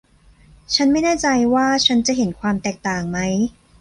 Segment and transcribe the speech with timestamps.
[0.75, 3.33] ฉันไม่แน่ใจว่าฉันจะเห็นความแตกต่างมั้ย